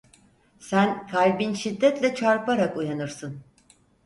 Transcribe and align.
Sen, 0.59 1.07
kalbin 1.07 1.53
şiddetle 1.53 2.15
çarparak 2.15 2.77
uyanırsın. 2.77 3.39